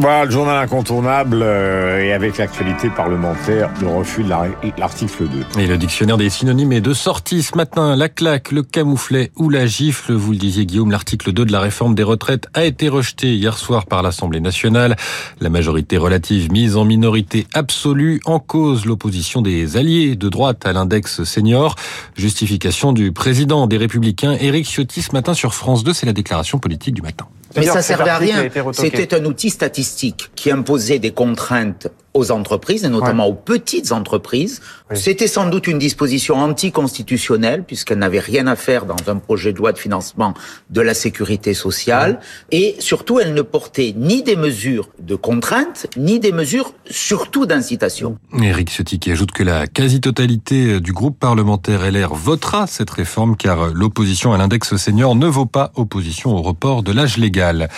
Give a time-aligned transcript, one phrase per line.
[0.00, 4.30] Voilà, le journal incontournable euh, et avec l'actualité parlementaire, le refus de
[4.78, 5.60] l'article 2.
[5.60, 7.96] Et le dictionnaire des synonymes est de sortie ce matin.
[7.96, 11.60] La claque, le camouflet ou la gifle, vous le disiez Guillaume, l'article 2 de la
[11.60, 14.96] réforme des retraites a été rejeté hier soir par l'Assemblée nationale.
[15.38, 20.72] La majorité relative mise en minorité absolue en cause l'opposition des alliés de droite à
[20.72, 21.74] l'index senior.
[22.16, 26.58] Justification du président des Républicains, Éric Ciotti, ce matin sur France 2, c'est la déclaration
[26.58, 27.26] politique du matin.
[27.56, 28.48] Mais ça servait à rien.
[28.72, 34.60] C'était un outil statistique qui imposait des contraintes aux entreprises, et notamment aux petites entreprises.
[34.94, 39.58] C'était sans doute une disposition anticonstitutionnelle, puisqu'elle n'avait rien à faire dans un projet de
[39.58, 40.34] loi de financement
[40.70, 42.20] de la sécurité sociale.
[42.50, 48.18] Et surtout, elle ne portait ni des mesures de contrainte, ni des mesures surtout d'incitation.
[48.42, 53.68] Éric Ciotti qui ajoute que la quasi-totalité du groupe parlementaire LR votera cette réforme, car
[53.68, 57.68] l'opposition à l'index senior ne vaut pas opposition au report de l'âge légal.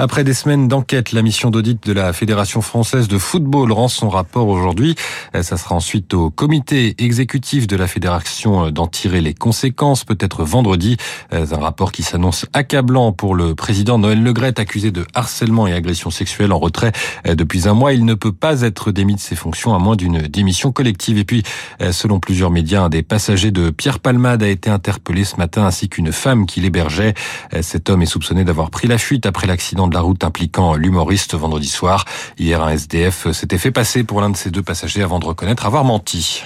[0.00, 4.08] Après des semaines d'enquête, la mission d'audit de la Fédération française de football rend son
[4.08, 4.96] rapport aujourd'hui.
[5.40, 10.96] Ça sera ensuite au comité exécutif de la fédération d'en tirer les conséquences, peut-être vendredi.
[11.30, 16.10] Un rapport qui s'annonce accablant pour le président Noël Legrette, accusé de harcèlement et agression
[16.10, 16.90] sexuelle en retrait
[17.24, 17.92] depuis un mois.
[17.92, 21.18] Il ne peut pas être démis de ses fonctions à moins d'une démission collective.
[21.18, 21.44] Et puis,
[21.92, 25.88] selon plusieurs médias, un des passagers de Pierre Palmade a été interpellé ce matin, ainsi
[25.88, 27.14] qu'une femme qui l'hébergeait.
[27.62, 31.36] Cet homme est soupçonné d'avoir pris la fuite après l'accident de la route impliquant l'humoriste
[31.36, 32.04] vendredi soir.
[32.38, 35.66] Hier, un SDF s'était fait passer pour l'un de ces deux passagers avant de reconnaître
[35.66, 36.44] avoir menti.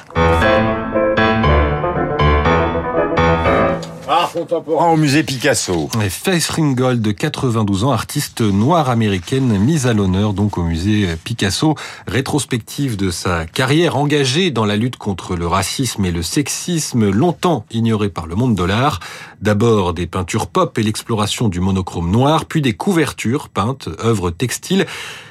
[4.32, 5.88] Contemporain au musée Picasso.
[6.02, 11.74] Et Faith Ringgold, 92 ans, artiste noire américaine, mise à l'honneur donc au musée Picasso.
[12.06, 17.64] Rétrospective de sa carrière engagée dans la lutte contre le racisme et le sexisme, longtemps
[17.70, 19.00] ignorée par le monde de l'art.
[19.40, 24.86] D'abord des peintures pop et l'exploration du monochrome noir, puis des couvertures peintes, œuvres textiles.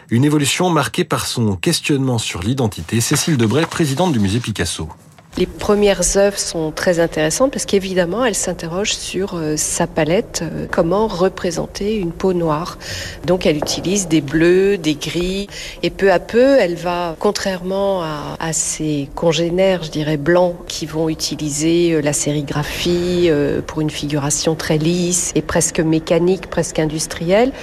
[0.10, 3.00] Une évolution marquée par son questionnement sur l'identité.
[3.02, 4.90] Cécile Debray, présidente du musée Picasso.
[5.38, 10.66] Les premières œuvres sont très intéressantes parce qu'évidemment, elle s'interroge sur euh, sa palette, euh,
[10.70, 12.78] comment représenter une peau noire.
[13.26, 15.48] Donc, elle utilise des bleus, des gris,
[15.84, 20.86] et peu à peu, elle va, contrairement à, à ses congénères, je dirais blancs, qui
[20.86, 23.30] vont utiliser euh, la sérigraphie
[23.68, 27.54] pour une figuration très lisse et presque mécanique, presque industrielle,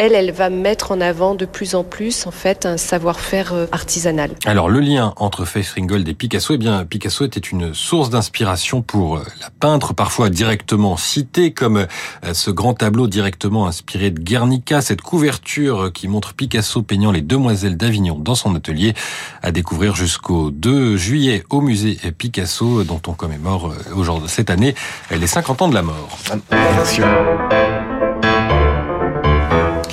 [0.00, 3.66] elle, elle va mettre en avant de plus en plus en fait un savoir-faire euh,
[3.70, 4.30] artisanal.
[4.46, 8.80] Alors le lien entre Faith Ringgold et Picasso, eh bien Picasso était une source d'inspiration
[8.80, 14.18] pour euh, la peintre, parfois directement citée comme euh, ce grand tableau directement inspiré de
[14.18, 18.94] Guernica, cette couverture qui montre Picasso peignant les demoiselles d'Avignon dans son atelier,
[19.42, 24.74] à découvrir jusqu'au 2 juillet au musée Picasso dont on commémore aujourd'hui cette année
[25.10, 26.18] les 50 ans de la mort.
[26.50, 27.02] Merci.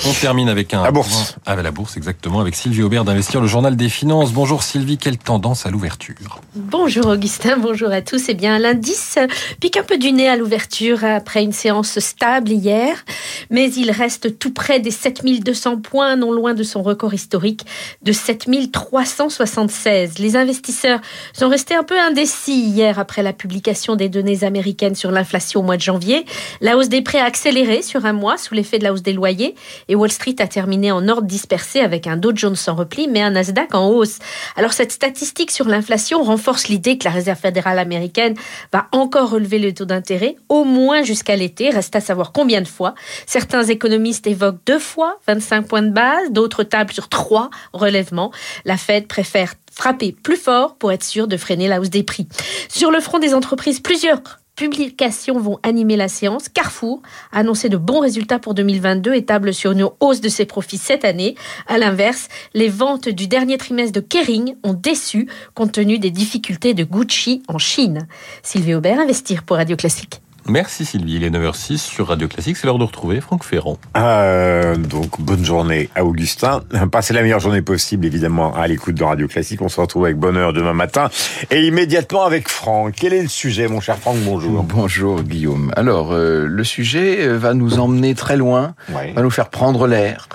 [0.08, 0.84] On termine avec un...
[0.84, 1.36] La bourse.
[1.44, 4.32] Ah, la bourse, exactement, avec Sylvie Aubert d'Investir, le journal des finances.
[4.32, 6.40] Bonjour Sylvie, quelle tendance à l'ouverture?
[6.54, 8.30] Bonjour Augustin, bonjour à tous.
[8.30, 9.18] Eh bien, l'indice
[9.60, 13.04] pique un peu du nez à l'ouverture après une séance stable hier,
[13.50, 17.66] mais il reste tout près des 7200 points, non loin de son record historique
[18.00, 20.18] de 7376.
[20.20, 21.00] Les investisseurs
[21.34, 25.64] sont restés un peu indécis hier après la publication des données américaines sur l'inflation au
[25.64, 26.24] mois de janvier.
[26.62, 29.12] La hausse des prêts a accéléré sur un mois sous l'effet de la hausse des
[29.12, 29.54] loyers
[29.88, 33.20] et Wall Street a terminé en ordre dispersé avec un Dow Jones en repli, mais
[33.20, 34.18] un Nasdaq en hausse.
[34.56, 38.34] Alors cette statistique sur l'inflation renforce l'idée que la Réserve fédérale américaine
[38.72, 41.70] va encore relever le taux d'intérêt, au moins jusqu'à l'été.
[41.70, 42.94] Reste à savoir combien de fois.
[43.26, 48.32] Certains économistes évoquent deux fois 25 points de base, d'autres tablent sur trois relèvements.
[48.64, 52.26] La Fed préfère frapper plus fort pour être sûr de freiner la hausse des prix.
[52.68, 54.20] Sur le front des entreprises, plusieurs
[54.58, 56.48] publications vont animer la séance.
[56.48, 60.46] Carrefour a annoncé de bons résultats pour 2022 et table sur une hausse de ses
[60.46, 61.36] profits cette année.
[61.68, 66.74] À l'inverse, les ventes du dernier trimestre de Kering ont déçu compte tenu des difficultés
[66.74, 68.08] de Gucci en Chine.
[68.42, 70.20] Sylvie Aubert, Investir pour Radio Classique.
[70.48, 73.76] Merci Sylvie, il est 9h06 sur Radio Classique, c'est l'heure de retrouver Franck Ferrand.
[73.98, 79.04] Euh, donc bonne journée à Augustin, passez la meilleure journée possible évidemment à l'écoute de
[79.04, 81.10] Radio Classique, on se retrouve avec bonheur demain matin
[81.50, 82.94] et immédiatement avec Franck.
[82.96, 84.62] Quel est le sujet mon cher Franck, bonjour.
[84.62, 85.70] Bonjour Guillaume.
[85.76, 89.12] Alors euh, le sujet euh, va nous emmener très loin, Ouais.
[89.12, 90.28] va nous faire prendre l'air,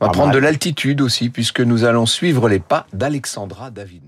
[0.00, 0.34] va prendre mal.
[0.34, 4.02] de l'altitude aussi puisque nous allons suivre les pas d'Alexandra David.